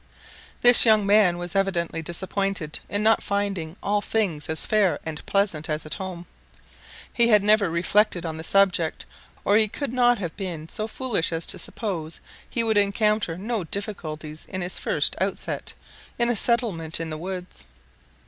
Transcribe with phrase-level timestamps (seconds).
[0.63, 5.69] This young man was evidently disappointed in not finding all things as fair and pleasant
[5.69, 6.25] as at home.
[7.15, 9.05] He had never reflected on the subject,
[9.45, 12.19] or he could not have been so foolish as to suppose
[12.49, 15.73] he would encounter no difficulties in his first outset,
[16.17, 17.67] in a settlement in the woods.